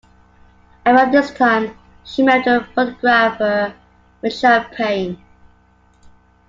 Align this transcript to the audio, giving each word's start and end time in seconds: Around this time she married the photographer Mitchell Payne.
Around 0.83 1.11
this 1.11 1.29
time 1.31 1.77
she 2.03 2.23
married 2.23 2.45
the 2.45 2.67
photographer 2.73 3.71
Mitchell 4.23 4.65
Payne. 4.75 5.23